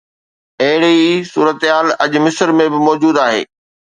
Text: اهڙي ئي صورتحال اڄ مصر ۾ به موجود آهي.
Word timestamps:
اهڙي 0.63 0.93
ئي 1.03 1.11
صورتحال 1.33 1.87
اڄ 2.03 2.11
مصر 2.25 2.47
۾ 2.59 2.65
به 2.71 2.79
موجود 2.87 3.15
آهي. 3.27 3.41